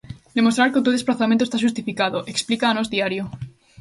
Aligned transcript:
Demostrar 0.37 0.65
que 0.71 0.79
o 0.79 0.83
teu 0.85 0.93
desprazamento 0.95 1.43
está 1.45 1.57
xustificado, 1.65 2.25
explica 2.33 2.65
a 2.67 2.75
Nós 2.77 2.91
Diario. 2.93 3.23